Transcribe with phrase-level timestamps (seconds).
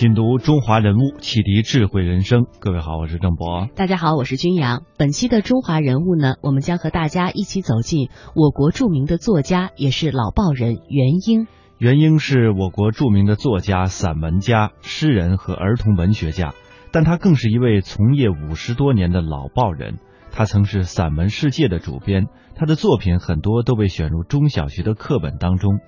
[0.00, 2.46] 品读中华人物，启迪智慧人生。
[2.58, 3.68] 各位好，我是郑博。
[3.74, 4.84] 大家好，我是君阳。
[4.96, 11.46] 本期的中华人物呢，我们将和大家一起走进我国著名的作家，也是老报人袁英。
[11.76, 16.54] 袁英是我国著名的作家、散文家、诗人和儿童文学家，
[16.92, 19.98] 但他更是一位从业五十多年的老报人。
[20.32, 25.78] 他曾是《散文世界》的主编，他的作品很多都被选入中小学的课本当中。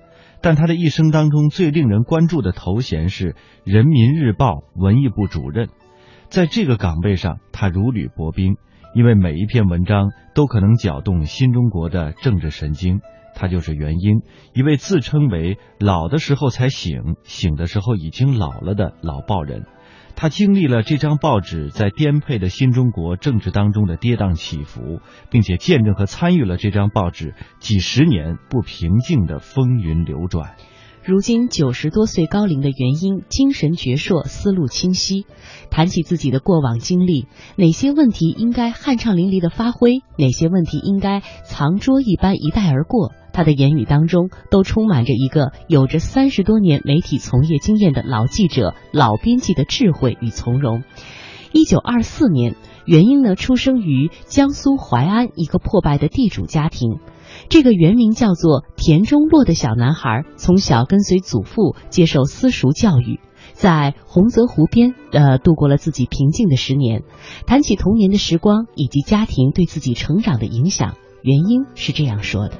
[0.43, 3.31] 但他的一生当中最令人关注的头衔是
[3.63, 5.69] 《人民日报》文艺部主任，
[6.27, 8.57] 在这个岗位上，他如履薄冰，
[8.93, 12.99] 因为每一篇文章都可能搅动新中国的政治神经。
[13.35, 14.21] 他就是袁英，
[14.53, 19.63] 一位自称为“老的时候才醒，醒的时候已经老了”的老报人。
[20.15, 24.99] 他经历了这张报纸在颠沛的新中国政治当中的跌宕起伏，
[25.29, 30.55] 并且见证和参与了这张报纸几十年不平静的风云流转。
[31.05, 35.25] 如今九十多岁高龄的袁英，精神矍铄，思路清晰。
[35.69, 50.83] 谈起自己的过往经历，哪些问题应该酣畅淋漓的发挥，哪些问题应该藏拙一般一带而过，他的言语当中都充满着一个有着三十多年媒体从业经验的老记者、老编辑的智慧与从容。
[51.51, 56.99] 一九二四年，袁英呢出生于江苏淮安一个破败的地主家庭。
[57.49, 63.19] 这个原名叫做田中洛的小男孩，从小跟随祖父接受私塾教育，
[63.53, 67.03] 在洪泽湖边呃度过了自己平静的十年。
[67.45, 72.55] 谈起童年的时光以及家庭对自己成长的影响，袁英是这样说的：“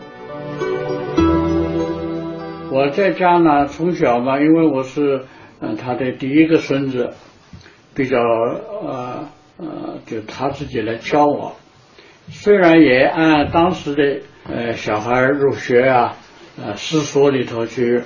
[2.73, 5.25] 我在家呢，从小嘛，因为我是
[5.61, 7.11] 嗯他的第一个孙子，
[7.93, 11.55] 比较呃呃，就他自己来教我，
[12.29, 16.17] 虽然也按当时的。”呃，小孩入学啊，
[16.61, 18.01] 呃，私所里头去，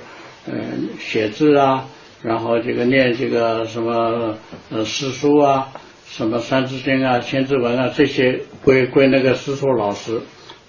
[0.46, 1.86] 嗯，写字啊，
[2.22, 4.36] 然后这个念这个什么
[4.70, 5.70] 呃诗书啊，
[6.06, 10.20] 什么三字经啊、千字文啊，这些归归那个诗书老师，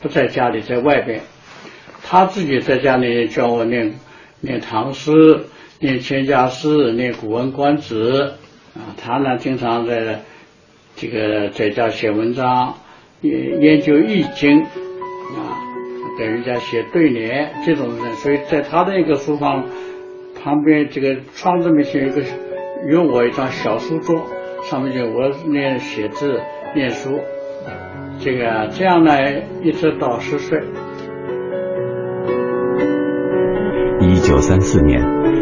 [0.02, 1.22] 不在家里，在外边。
[2.04, 3.96] 他自己在家里教我念
[4.42, 5.12] 念唐诗、
[5.80, 8.34] 念千家诗、念古文观止
[8.76, 8.96] 啊。
[8.98, 10.22] 他呢，经常在
[10.96, 12.76] 这个在家写文章，
[13.22, 14.66] 研研究易经。
[15.30, 15.62] 啊，
[16.18, 19.64] 给人家写对联这种人，所以在他的一个书房
[20.44, 22.24] 旁边，这个窗子面前有个
[22.90, 24.26] 有我一张小书桌，
[24.64, 26.42] 上面就我念写字
[26.74, 27.22] 念书，
[28.20, 29.14] 这个这样呢，
[29.64, 30.60] 一直到十岁。
[34.10, 35.00] 一九三四年，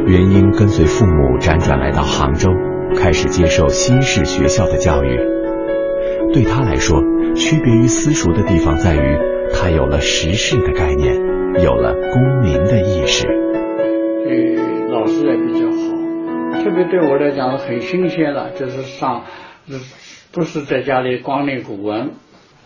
[0.07, 2.49] 袁英跟随父母辗转来到杭州，
[2.97, 5.17] 开始接受新式学校的教育。
[6.33, 7.01] 对他来说，
[7.33, 9.17] 区别于私塾的地方在于。
[9.53, 11.15] 他有了时事的概念，
[11.63, 13.25] 有了公民的意识。
[14.25, 14.55] 对
[14.89, 19.23] 老师也比较好，特别对我来讲很新鲜了，就是上，
[20.33, 22.11] 不是在家里光练古文，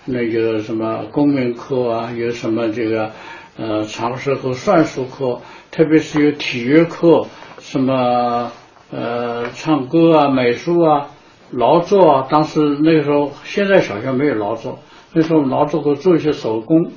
[0.05, 3.11] 那有什么公民课啊，有什么这个
[3.59, 7.27] 呃常识和算术课，特别是有体育课，
[7.59, 8.51] 什么
[8.91, 11.11] 呃唱歌啊、美术啊、
[11.49, 12.27] 劳作啊。
[12.29, 14.79] 当时那个时候，现在小学没有劳作。
[15.13, 16.91] 那时候劳作和做一些手工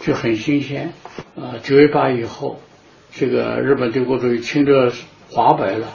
[0.00, 0.92] 就很新鲜
[1.36, 1.56] 啊！
[1.62, 2.60] 九一八以后，
[3.12, 4.90] 这个日本帝国主义侵略
[5.30, 5.88] 华北了，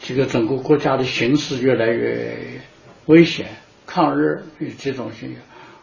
[0.00, 2.36] 这个整个国家的形势越来越
[3.06, 3.46] 危险，
[3.86, 4.44] 抗日
[4.78, 5.38] 这种形象。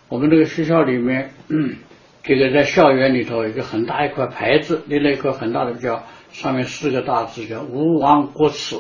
[0.09, 1.31] 我们这个学校里面，
[2.23, 8.77] 这个在校园里头一个很大一块牌子，立了一块很大的叫上面四个大字叫“勿忘国耻”。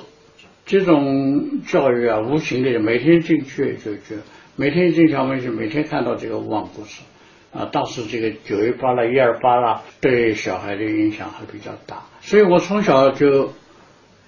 [0.65, 4.21] 这种教育啊，无形的每天进去就就。
[4.55, 7.01] 每天进校门就每天看到这个勿忘故事
[7.53, 12.03] 啊，当时这个九一八啦、一二八啦，对小孩的影响还比较大。
[12.19, 13.53] 所以我从小就，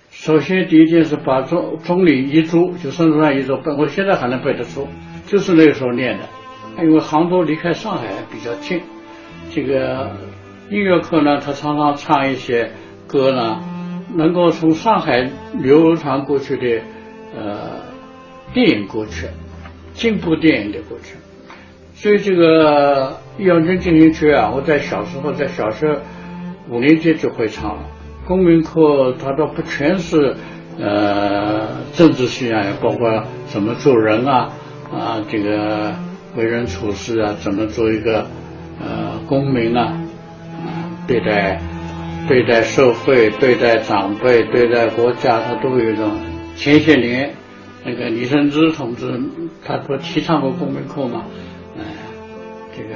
[0.09, 4.87] 首先第一件事把中中理遗嘱，就孙中山遗嘱背，我现在还能背得出，
[5.27, 6.23] 就是那个时候念的。
[6.81, 8.81] 因为杭州离开上海比较近，
[9.53, 10.11] 这个
[10.69, 12.71] 音乐课呢，他常常唱一些
[13.07, 13.61] 歌呢，
[14.15, 16.83] 能够从上海流传过去的
[17.35, 17.81] 呃
[18.53, 19.27] 电影歌曲。
[19.93, 21.17] 进步电影的歌曲，
[21.93, 25.99] 所以这个《义勇军进行曲》啊，我在小时候在小学
[26.69, 27.83] 五年级就会唱了。
[28.25, 30.37] 公民课它倒不全是
[30.79, 34.49] 呃政治信仰，包括怎么做人啊
[34.89, 35.93] 啊，这个
[36.37, 38.25] 为人处事啊，怎么做一个呃
[39.31, 39.97] 公民啊
[40.59, 41.61] 啊，对待
[42.27, 46.19] 对待社会、对待长辈、对待国家，他都有一种
[46.57, 47.33] 前些年。
[47.85, 49.21] 那个李承之同志，
[49.63, 51.27] 他不提倡过公民课嘛？
[51.77, 51.81] 哎，
[52.75, 52.95] 这个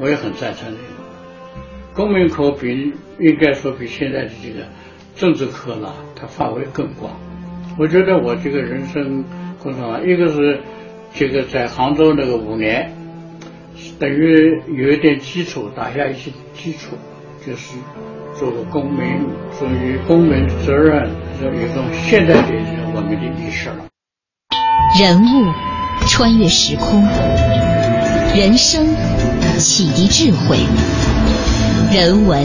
[0.00, 1.94] 我也很赞成这个。
[1.94, 4.66] 公民课比应该说比现在的这个
[5.14, 7.12] 政治课呢，它范围更广。
[7.78, 9.24] 我觉得我这个人生
[9.62, 10.58] 过程啊，一个是
[11.14, 12.92] 这个在杭州那个五年，
[14.00, 16.96] 等于有一点基础，打下一些基础，
[17.46, 17.76] 就是
[18.34, 21.10] 做个公民，属于公民责任，
[21.42, 22.48] 有一种现代的
[22.94, 23.84] 文明的意识了。
[24.98, 25.52] 人物
[26.06, 27.06] 穿越时空，
[28.34, 28.86] 人生
[29.58, 30.56] 启迪智慧，
[31.94, 32.42] 人文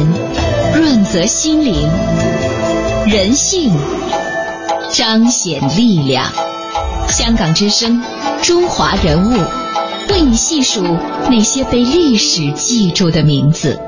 [0.76, 1.90] 润泽心灵，
[3.08, 3.72] 人性。
[4.92, 6.32] 彰显力量。
[7.10, 8.02] 香港之声，
[8.42, 9.34] 中华人物，
[10.10, 13.80] 为你细数那些被历史记住的名字。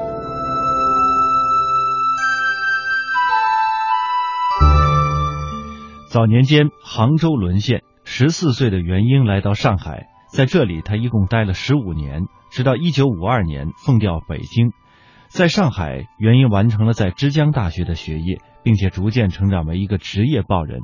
[6.09, 14.71] 早年间，杭州沦陷，十四岁的元英来到上海，在这里他一共待了十五年，直到一九五二年奉调北京。
[15.27, 20.79] 在上海，元英完成了在之江大学的学业，并且逐渐成长为一个职业报人。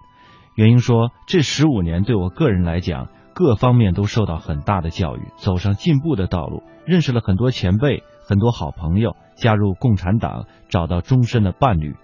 [0.56, 11.96] 元英说：“这十五年对我个人来讲，各方面都受到很大的教育，走上进步的道路，认识了很多前辈，很多好朋友，加入共产党，找到终身的伴侣。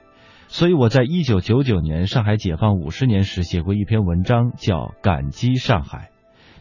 [0.48, 6.10] 所以我在一九九九年上海解放五十年时写过一篇文章，叫《感激上海》。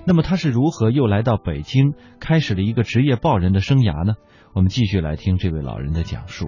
[0.05, 4.17] 那么他是如何又来到北京，开始了一个职业报人的生涯呢？
[4.53, 6.47] 我们继续来听这位老人的讲述。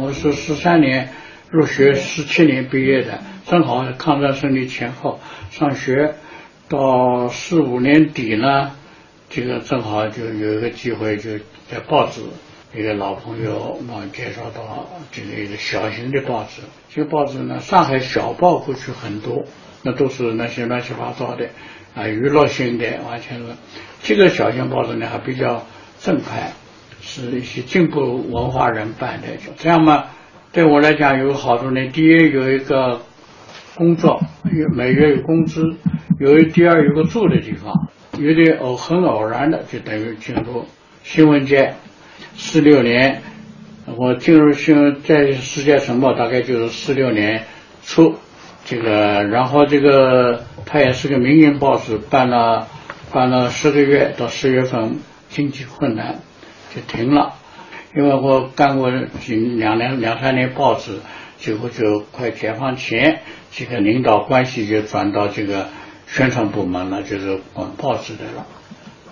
[0.00, 1.10] 我是十三年。”
[1.50, 5.18] 入学十七年毕业的，正好抗战胜利前后
[5.50, 6.14] 上学，
[6.68, 8.72] 到四五年底呢，
[9.30, 11.38] 这个正好就有一个机会，就
[11.70, 12.20] 在报纸，
[12.74, 16.60] 一个老朋友我介绍到这个一个小型的报纸。
[16.90, 19.44] 这个报纸呢，上海小报过去很多，
[19.82, 21.48] 那都是那些乱七八糟的
[21.94, 23.46] 啊，娱乐性的，完全是。
[24.02, 25.64] 这个小型报纸呢，还比较
[25.98, 26.52] 正派，
[27.00, 30.10] 是一些进步文化人办的，就这样嘛。
[30.52, 31.86] 对我来讲有好处呢。
[31.88, 33.02] 第一有一个
[33.74, 35.62] 工作，有每月有工资；
[36.18, 37.88] 有第二有个住的地方。
[38.18, 40.64] 有点偶很偶然的，就等于进入
[41.04, 41.74] 新闻界。
[42.34, 43.22] 四六年，
[43.96, 47.44] 我进入新在世界晨报，大概就是四六年
[47.84, 48.16] 初。
[48.64, 52.66] 这个，然后这个它也是个民营报纸，办了
[53.12, 54.98] 办了十个月，到十月份
[55.28, 56.18] 经济困难
[56.74, 57.34] 就停了。
[57.94, 58.90] 因为我干过
[59.20, 60.98] 几两年两三年报纸，
[61.38, 65.68] 结果就快解放前，这个领导关系就转到这个
[66.06, 68.46] 宣传部门了，就是管报纸的了。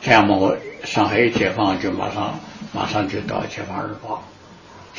[0.02, 2.38] 这样嘛，我上海一解放，就马上
[2.74, 4.22] 马上就到《解放日报》，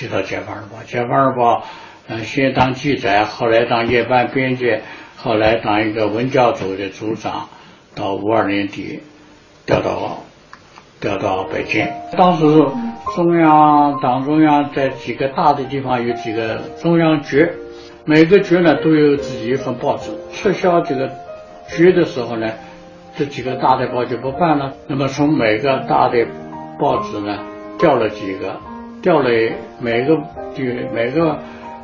[0.01, 0.79] 就到《解放日报》。
[0.91, 1.59] 《解放日报》
[2.07, 4.79] 嗯，先当记者，后来当夜班编辑，
[5.17, 7.47] 后来当一个文教组的组长，
[7.93, 9.01] 到五二年底
[9.67, 10.23] 调到
[10.99, 11.87] 调到北京，
[12.17, 12.43] 当时。
[13.15, 17.49] 中央党中央在几个大的地方有几个中央局，
[18.05, 20.11] 每个局呢都有自己一份报纸。
[20.33, 21.09] 撤销这个
[21.67, 22.47] 局的时候呢，
[23.15, 24.73] 这几个大的报就不办了。
[24.87, 26.27] 那么从每个大的
[26.79, 27.39] 报纸呢
[27.79, 28.57] 调了几个，
[29.01, 29.29] 调了
[29.79, 30.17] 每个
[30.53, 30.63] 地
[30.93, 31.39] 每个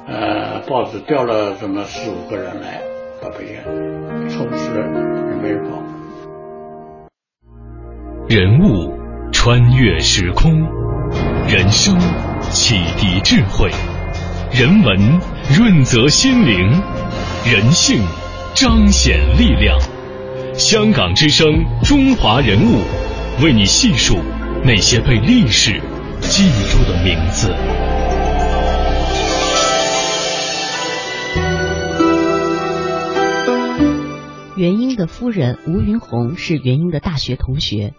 [0.07, 2.81] 呃报纸调了这么四五个人来
[3.21, 4.87] 到北京，充实人
[5.41, 5.81] 民日报。
[8.27, 8.93] 人物
[9.31, 10.83] 穿越时空。
[11.47, 11.97] 人生
[12.51, 13.69] 启迪智慧，
[14.51, 15.19] 人文
[15.55, 16.81] 润泽心灵，
[17.45, 18.01] 人性
[18.55, 19.77] 彰显力量。
[20.53, 22.81] 香港之声，中华人物，
[23.43, 24.17] 为你细数
[24.63, 25.81] 那些被历史
[26.21, 27.53] 记住的名字。
[34.55, 37.93] 元英的夫人吴云红是元英的大学同学。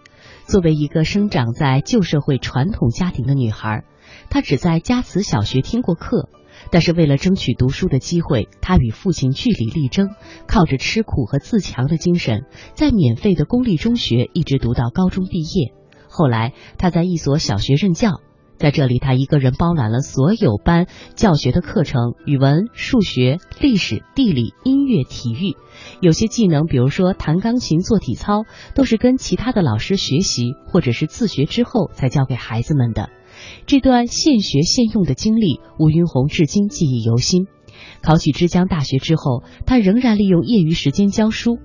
[0.47, 3.83] 作为一个生长在旧社会传统家庭的女孩，
[4.29, 6.29] 她只在家慈小学听过课。
[6.71, 10.09] 但是为了争取读书的机会，她与父亲据理力争，
[10.47, 15.73] 靠着吃苦和自强的精神，在免费的公立中学一直读到高中毕业。
[16.07, 18.21] 后来，她在一所小学任教。
[18.57, 25.55] 在这里，他一个人包揽了所有班教学的课程：语文、数学、历史、地理、音乐、体育。
[26.01, 33.09] 有些技能，比如说弹钢琴、做体操，都是跟其他的老师学习，或者是自学之后才教给孩子们的。
[33.65, 37.47] 这段现学现用的经历，吴云红至今记忆犹新。
[38.01, 41.59] 考取之江大学之后，他仍然利用业余时间教书。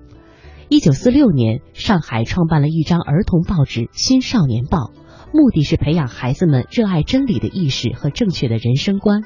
[0.69, 4.79] 一九四六年，上海创办了一张儿童报纸《新少年报》。
[5.33, 9.23] 目的是培养孩子们热爱真理的意识和正确的人生观。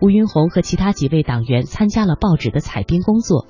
[0.00, 3.46] 吴云红和其他几位党员参加了报纸的采编工作。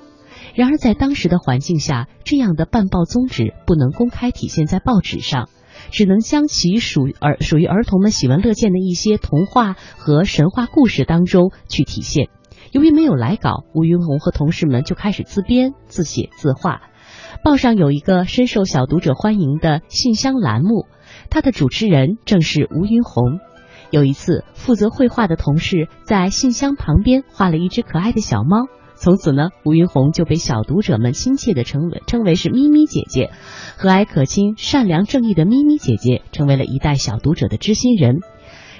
[0.53, 5.49] 然而，在当时的环境下，这样的办报宗旨不能公开体现在报纸上，
[5.91, 12.29] 只能将其属儿属于儿童们喜闻乐见的一些童话和神话故事当中去体现。
[12.71, 16.81] 由于没有来稿，吴云红和同事们就开始自编、自写、自画。
[17.43, 20.85] 报上有一个深受小读者欢迎的信箱栏目，
[21.29, 23.39] 它的主持人正是吴云红。
[23.89, 33.31] 有一次，负责绘画的同事在信箱旁边画了一只可爱的小猫，从此呢，吴云红就被小读者们亲切地称为称为是咪咪姐姐，
[33.77, 38.19] 和蔼可亲、善良正义的咪咪姐姐，成为了一代小读者的知心人。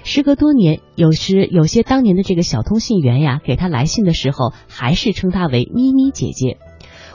[0.03, 6.57] 时隔多年，有时有些当年的这个小通信员呀，给他来信的时候，还是称他为咪咪姐姐。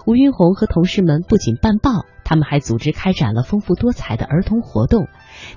[0.04, 5.06] 吴云红和同事们不仅办报，他们还组织开展了丰富多彩的儿童活动。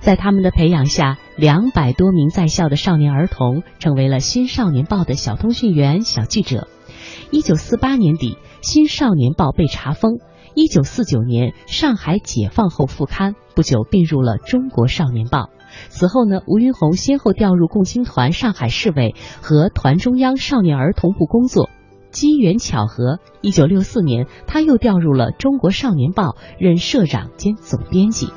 [0.00, 6.68] 在他们的培养下，两百多名在校的少年儿童成为了《新少年报》的小通讯员、小记者。
[7.30, 10.18] 一九四八年底，《新少年报》被查封。
[10.54, 15.38] 一九四九年，上海解放后复刊，不久并入了《中国少年报》。
[15.88, 21.68] 此后呢，吴云红先后调入共青团上海市委和团中央少年儿童部工作。
[22.16, 28.28] 机缘巧合，一九六四年，他又调入了《中国少年报》，任社长兼总编辑。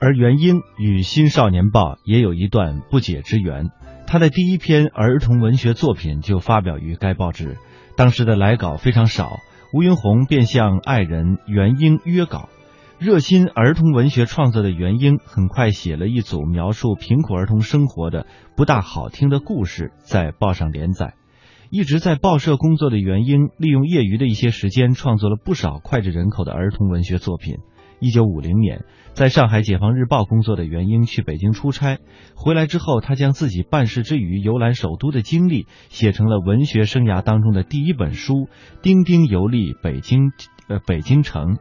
[0.00, 3.68] 而元英与《新少年报》也有一段不解之缘，
[4.06, 7.58] 他的第一篇儿童文学作品就发表于该报纸，
[7.94, 9.36] 当时的来稿非常少，
[9.74, 12.48] 吴云红便向爱人元英约稿。
[13.02, 21.14] 热心儿童文学创作的元英很快写了一组描述贫苦儿童生活的不大好听的故事，在报上连载。
[21.68, 27.56] 一直在报社工作的元英，利用业余的一些时间，创作了不少脍炙人口的儿童文学作品。
[27.98, 31.98] 一九五零年，在上海《解放日报》工作的元英去北京出差，
[32.36, 38.34] 回来之后，他将自己办事之余游览首都的经历，写成了文学生涯当中的第一本书
[38.80, 40.28] 《丁丁游历北京》。
[40.68, 41.56] 呃，北京城。《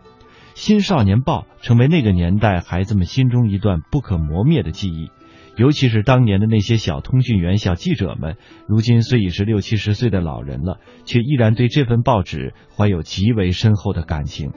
[0.62, 5.10] 新少年报》成为那个年代孩子们心中一段不可磨灭的记忆，
[5.58, 8.38] 尤其是当年的那些小通讯员、小记者们，
[8.68, 14.52] 如今虽已是六七十岁的老人了，却依然对这份报纸怀有极为深厚的感情。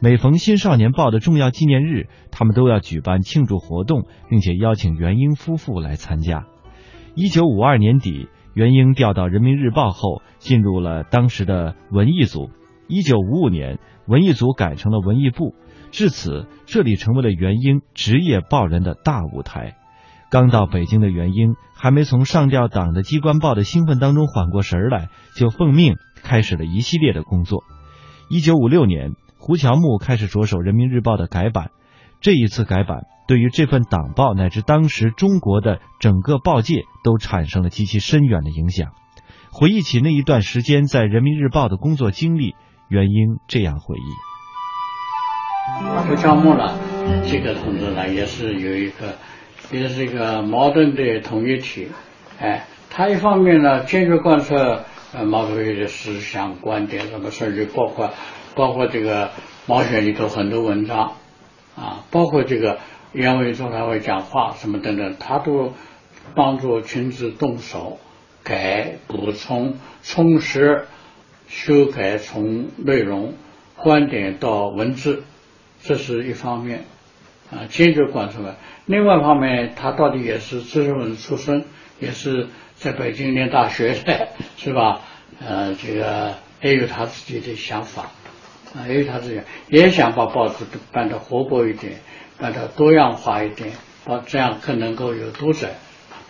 [0.00, 6.46] 每逢《新少年报》的重要纪念日，他们都要举办庆祝活动，并且邀请元英夫妇来参加。
[7.14, 12.48] 一九五二年底，元英调到《人民日报》后，进入了当时的文艺组。
[12.88, 13.78] 一九五五年。
[14.04, 15.54] 文艺组改成了文艺部，
[15.92, 19.76] 至此这里成为了元英职业报人的大舞台。
[20.28, 27.62] 刚到北京的元英还没从上调党的机关报的兴奋当中缓过神来，就奉命开始了一系列的工作。
[28.28, 31.70] 一九五六年，胡乔木开始着手《人民日报》的改版。
[32.20, 38.90] 这一次改版对于这份党报乃至当时中国的整个报界都产生了极其深远的影响。
[39.52, 42.56] 回忆起那一段时间在《人民日报》的工作经历。
[42.92, 44.12] 元英这样回忆：
[46.06, 46.78] 胡乔木呢，
[47.26, 49.14] 这个同志呢，也是有一个，
[49.70, 51.88] 也是一个矛盾的统一体。
[52.38, 54.84] 哎，他一方面呢，坚决贯彻
[55.14, 58.10] 呃毛主席的思想观点，什么甚至包括
[58.54, 59.30] 包括这个
[59.66, 61.12] 毛选里头很多文章
[61.74, 62.78] 啊，包括这个
[63.12, 65.72] 袁伟中他会讲话什么等等，他都
[66.34, 67.98] 帮助亲自动手
[68.44, 70.84] 改、补充、充实。
[71.54, 73.34] 修改从内容、
[73.76, 75.22] 观点到文字，
[75.82, 76.84] 这是一方面
[77.50, 78.56] 啊，坚决贯彻。
[78.86, 81.64] 另外一方面，他到底也是知识分子出身，
[82.00, 85.02] 也是在北京念大学的， 是吧？
[85.46, 88.10] 呃，这个也有他自己的想法
[88.74, 92.00] 啊，也有他自己也想把报纸办得活泼一点，
[92.38, 93.72] 办得多样化一点，
[94.06, 95.68] 把这样更能够有读者，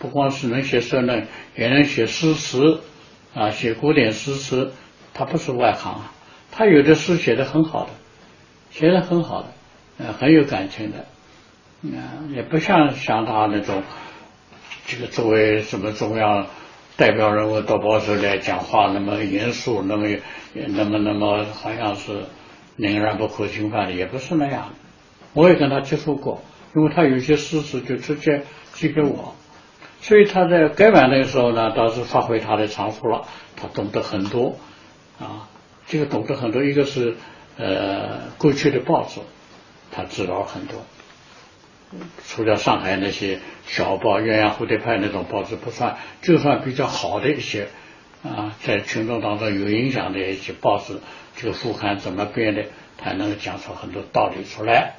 [0.01, 2.81] 不光是能写社论，也能写诗词
[3.35, 4.73] 啊，写古典诗词。
[5.15, 6.13] 他不是外行啊，
[6.51, 7.91] 他有的诗写的很好的，
[8.71, 9.49] 写的很好的，
[9.99, 11.07] 呃，很有感情的，
[11.83, 13.83] 嗯，也不像像他那种，
[14.87, 16.47] 这个作为什么中央
[16.97, 20.07] 代表人物到报社来讲话那么严肃，那么
[20.55, 22.25] 那么那么好像是
[22.77, 24.71] 令人不可侵犯的，也不是那样。
[25.35, 26.43] 我也跟他接触过，
[26.75, 28.43] 因为他有些诗词就直接
[28.75, 29.35] 寄给我，
[30.01, 33.27] 所以他在改版的时候呢，倒是发挥他的长处了，
[33.57, 34.57] 他懂得很多。
[35.21, 35.49] 啊，
[35.87, 37.17] 这个懂得很多，一个是
[37.57, 39.21] 呃过去的报纸，
[39.91, 40.83] 他知道很多。
[42.27, 47.69] 除了上海那些小报、鸳鸯蝴蝶派那种报纸不算，就算比较好的一些
[48.23, 50.99] 啊，在群众当中有影响的一些报纸，
[51.37, 52.65] 这个副刊怎么编的，
[52.97, 54.95] 他能够讲出很多道理出来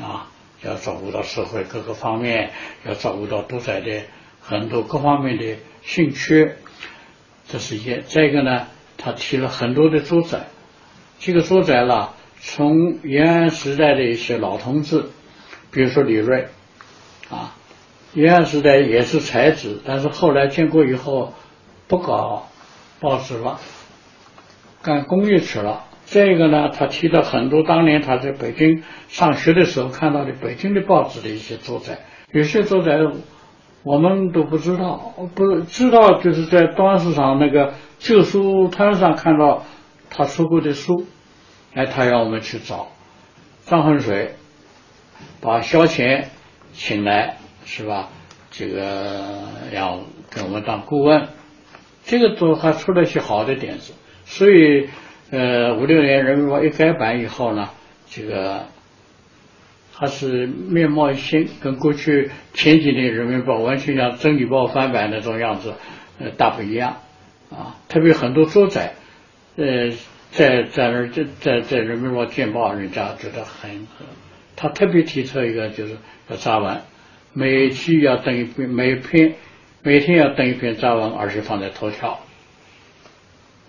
[0.00, 0.28] 啊。
[0.62, 2.52] 要照顾到社会各个方面，
[2.84, 4.02] 要照顾到读者的
[4.40, 6.52] 很多各方面的兴趣，
[7.48, 8.00] 这是一。
[8.02, 8.68] 再一个呢？
[9.04, 10.46] 他提了很多的主宰，
[11.18, 15.06] 这个主宰了，从延安时代的一些老同志，
[15.72, 16.48] 比如说李锐，
[17.28, 17.54] 啊，
[18.14, 21.32] 延安时代也是才子，但是后来建国以后
[21.88, 22.46] 不搞
[23.00, 23.58] 报纸了，
[24.82, 25.84] 干工业去了。
[26.04, 32.00] 再一个呢，他提到很多当年他在北京上学的时候看到的北京的报纸的一些作载，
[32.32, 32.98] 有些作载
[33.82, 39.64] 我们都不知道，不知道就是在端市场那个旧书摊上看到
[40.10, 41.06] 他出过的书，
[41.72, 42.88] 哎，他让我们去找。
[43.64, 44.34] 张恨水，
[45.40, 46.24] 把萧乾
[46.72, 48.08] 请来是吧？
[48.50, 49.22] 这个
[49.72, 51.28] 要给我们当顾问，
[52.04, 53.94] 这个都还出了些好的点子，
[54.24, 54.88] 所以
[55.30, 57.70] 呃五六年人民日报一改版以后呢，
[58.10, 58.66] 这个
[59.94, 65.74] 还是面貌一新，跟过去前几年人民报完全像真理报翻版那种样子，
[66.18, 66.96] 呃大不一样。
[67.52, 68.80] 啊，特别很多作者，
[69.56, 69.90] 呃
[70.30, 73.86] 在在那在在在人民日报见报，人家觉得很，
[74.56, 75.96] 他特别提出一个就是
[76.28, 76.80] 要杂文。
[77.34, 79.34] 每期要登一篇，每篇
[79.82, 82.20] 每天要登一篇杂文，而且放在头条，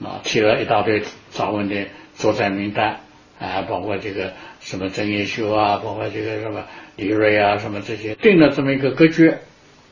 [0.02, 3.02] 啊，提了一大堆杂文的作载名单，
[3.40, 9.34] 啊，包括这个什么曾延修啊，包括这个什么李锐啊，什么这些，定了这么一个格局，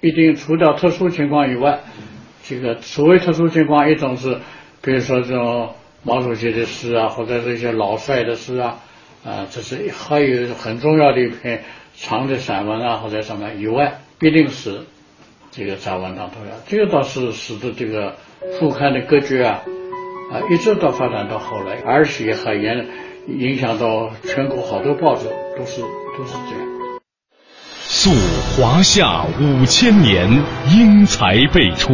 [0.01, 1.79] 一定除掉特殊情况以外，
[2.51, 4.39] 这个所谓特殊情况，一种是
[4.81, 8.79] 比如说这种毛主席的诗啊，或者是一些老帅的诗啊，
[9.23, 11.63] 啊，这是还有很重要的一篇。
[11.93, 14.81] 长的散文啊，或者什么以外，必定是
[15.51, 16.57] 这个杂文当头要。
[16.65, 18.15] 这个倒是使得这个
[18.59, 19.61] 副刊的格局啊
[20.31, 22.87] 啊，一直到发展到后来，而且还影
[23.27, 25.25] 影响到全国好多报纸
[25.57, 25.81] 都是
[26.17, 26.65] 都是这样。
[27.73, 28.09] 溯
[28.55, 30.27] 华夏五千年，
[30.73, 31.93] 英才辈出；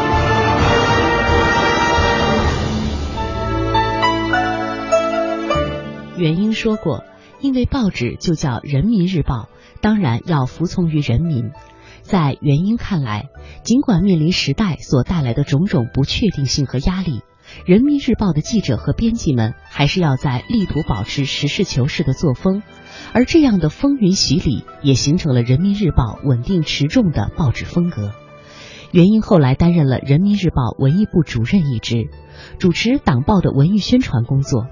[6.21, 7.03] 元英说过
[7.41, 9.49] ：“因为报纸就叫《人民日报》，
[9.81, 11.49] 当然要服从于人民。”
[12.03, 13.29] 在元英看来，
[13.63, 17.21] 尽管面临时代所带来的种种不确定性和压力，
[17.65, 22.61] 人民日报的记者和编辑们还是要在力图保持实事求是的作风，
[23.13, 28.11] 而这样的风云洗礼也形成了人民日报稳定持重的报纸风格。
[28.91, 32.09] 元英后来担任了人民日报文艺部主任一职，
[32.59, 34.67] 主持党报的文艺宣传工作。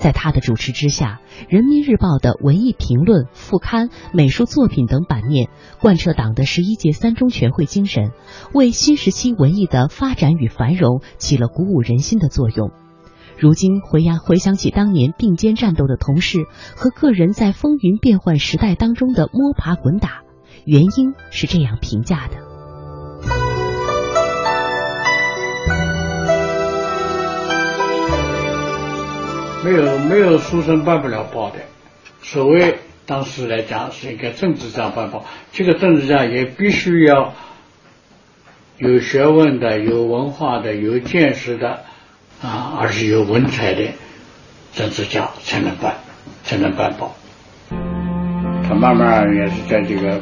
[0.00, 8.10] 在他的主持之下，《人民日报》的文艺评论、副刊、美术作品等版面，贯彻党的十一届三中全会精神，
[8.54, 12.72] 为新时期文艺的发展与繁荣起了鼓舞人心的作用。
[13.38, 16.38] 如今回呀回想起当年并肩战斗的同事
[16.76, 20.22] 和个人在风云变幻时代当中的摸爬滚打，
[20.64, 23.49] 原因是这样评价的。
[29.70, 31.58] 没有没有书生办不了报的，
[32.22, 37.34] 所谓当时来讲是一个政治家办报，这个政治家也必须要
[38.78, 41.84] 有学问的、有文化的、有见识的
[42.42, 43.92] 啊，而且有文采的
[44.74, 45.98] 政治家才能办，
[46.42, 47.14] 才能办报。
[48.68, 50.20] 他慢慢也是在这个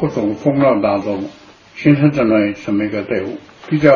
[0.00, 1.28] 各种风浪当中
[1.74, 3.36] 形成这么这么一个队伍，
[3.68, 3.90] 比较。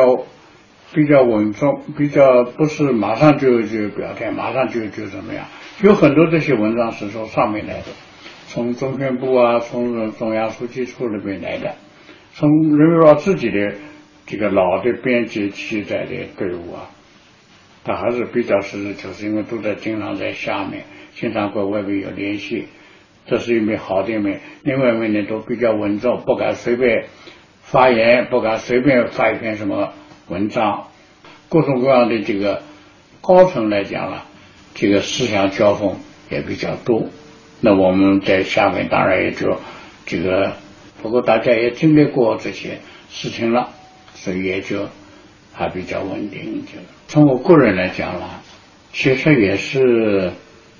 [0.95, 5.45] 比较稳重，比较不是马上就就表态，马上就就怎么样？
[5.83, 7.87] 有很多这些文章是从上面来的，
[8.47, 11.75] 从中宣部啊，从中央书记处那边来的，
[12.33, 13.73] 从人民日报自己的
[14.25, 16.89] 这个老的编辑记载的队伍啊，
[17.83, 22.69] 他还是比较实事求是，因为都在经常在下面，经常跟外面有联系，
[23.25, 24.39] 这是一面好的一面。
[24.63, 27.07] 另外一面呢，都比较稳重，不敢随便
[27.61, 29.91] 发言，不敢随便发一篇什么。
[30.27, 30.87] 文章，
[31.49, 32.63] 各种各样的这个
[33.21, 34.25] 高层来讲了，
[34.73, 35.97] 这个思想交锋
[36.31, 37.09] 也比较多。
[37.61, 39.59] 那我们在下面当然也就
[40.07, 40.53] 这个，
[41.03, 43.69] 不过大家也经历过这些事情了，
[44.15, 44.87] 所以也就
[45.53, 46.65] 还比较稳定。
[46.65, 48.41] 就从我个人来讲了，
[48.93, 50.31] 其实也是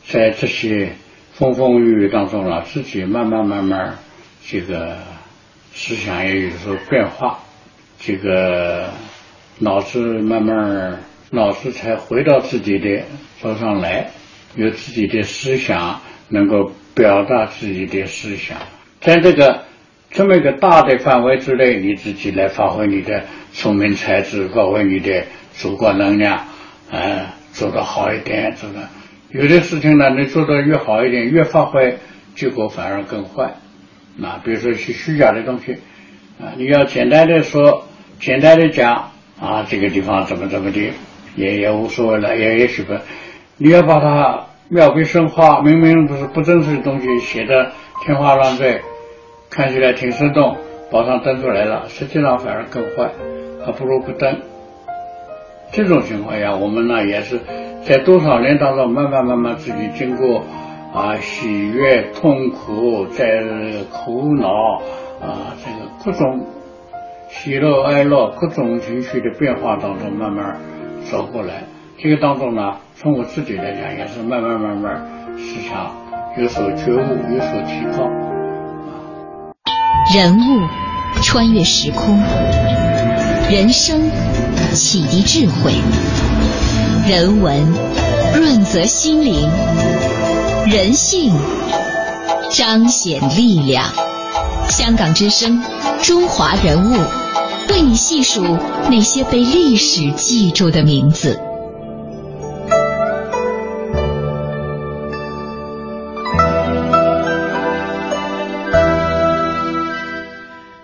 [0.08, 0.94] 在这些
[1.34, 4.00] 风风雨雨当中了，自己慢慢慢慢
[4.44, 4.98] 这个
[5.74, 7.40] 思想也有所变化，
[8.00, 8.90] 这个。
[9.60, 11.00] 脑子慢慢，
[11.32, 13.04] 脑子才回到自己的
[13.42, 14.10] 手上来，
[14.56, 18.58] 有自己的思想，能够表达自己的思想，
[19.00, 19.64] 在这个
[20.12, 25.26] 这么一个大的范围之内，你自己来发挥你的聪明才智，发挥你的
[25.58, 26.48] 主观能量，
[26.92, 28.88] 呃，做得好一点，这个
[29.30, 31.98] 有的事情呢，你做得越好一点，越发挥，
[32.36, 33.56] 结果反而更坏。
[34.22, 35.74] 啊，比如说一些虚假的东西，
[36.40, 37.86] 啊，你要简单的说，
[38.20, 40.94] 简单的讲，啊，这个地方怎么怎么的，
[41.36, 42.94] 也也无所谓了，也也许不，
[43.58, 47.72] 你要把它妙笔生花，明明不是不真实的东西，写的
[48.04, 48.82] 天花乱坠，
[49.50, 50.58] 看起来挺生动，
[50.92, 53.12] 报上登出来了，实际上反而更坏，
[53.66, 54.42] 还不如不登。
[55.72, 57.40] 这种情况下，我们呢也是
[57.84, 60.44] 在多少年当中，慢慢慢慢自己经过。
[60.94, 63.44] 啊，喜悦、痛苦，在
[63.92, 64.48] 苦恼
[65.20, 66.48] 啊，这个各种
[67.30, 70.60] 喜乐、哀乐、各种情绪的变化当中，慢慢
[71.10, 71.64] 走过来。
[71.98, 75.06] 这个当中呢，从我自己来讲，也是慢慢慢慢
[75.38, 75.92] 思想
[76.38, 78.10] 有所觉悟，有所提高。
[80.14, 80.68] 人物
[81.22, 82.18] 穿越时空，
[83.50, 84.10] 人生
[84.74, 85.72] 启迪智慧，
[87.10, 87.60] 人文
[88.36, 89.50] 润泽心灵。
[90.68, 91.32] 人性
[92.50, 94.15] 彰显力量。
[94.70, 95.62] 香港之声，
[96.04, 96.94] 中华人物，
[97.70, 98.44] 为你细数
[98.90, 101.40] 那些被历史记住的名字。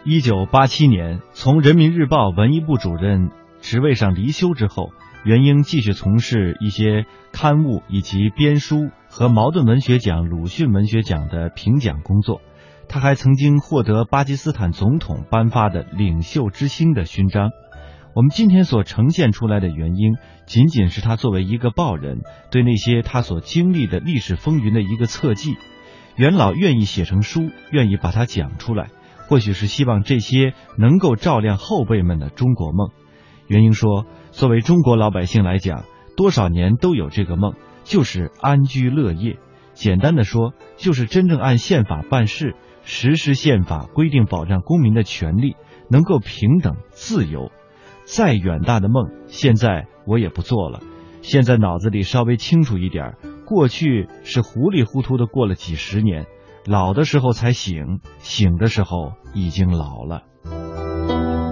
[0.04, 3.30] 一九八七年，从人民日报文艺部主任
[3.62, 4.92] 职位上离休之后。
[5.24, 12.42] 袁英继续从事一些刊物以及编书和茅盾文学奖、鲁迅文学奖的评奖工作。
[12.92, 17.52] 他还曾经获得巴基斯坦总统颁发的“领袖之星”的勋章。
[18.14, 22.20] 我们今天所呈现出来的原因，仅仅是他作为一个报人
[22.52, 25.56] 对那些他所经历的历史风云的一个侧记。
[26.18, 28.90] 元老愿意写成书，愿意把它讲出来，
[29.30, 32.90] 或许是希望这些能够照亮后辈们的中国梦。
[33.48, 34.06] 元英说。
[34.32, 35.84] 作为中国老百姓来讲，
[36.16, 39.38] 多少年都有这个梦，就是安居乐业。
[39.74, 45.56] 简单的说，就是真正按宪法办事，实施宪法规定保障公民的权利，
[45.90, 47.52] 能够平等自由。
[48.04, 50.82] 再远大的梦，现在我也不做了。
[51.22, 53.16] 现在脑子里稍微清楚一点，
[53.46, 56.26] 过去是糊里糊涂的过了几十年，
[56.66, 60.24] 老的时候才醒，醒的时候已经老了。